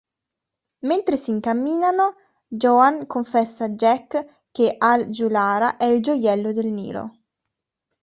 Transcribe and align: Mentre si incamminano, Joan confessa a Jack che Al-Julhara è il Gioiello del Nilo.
Mentre 0.91 1.15
si 1.23 1.29
incamminano, 1.29 2.15
Joan 2.49 3.05
confessa 3.05 3.65
a 3.65 3.69
Jack 3.73 4.47
che 4.49 4.73
Al-Julhara 4.79 5.77
è 5.77 5.85
il 5.85 6.01
Gioiello 6.01 6.51
del 6.51 6.65
Nilo. 6.71 7.17